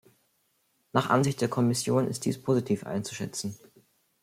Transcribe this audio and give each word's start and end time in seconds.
Nach 0.93 1.11
Ansicht 1.11 1.41
der 1.41 1.47
Kommission 1.47 2.07
ist 2.07 2.25
dies 2.25 2.41
positiv 2.41 2.87
einzuschätzen. 2.87 3.59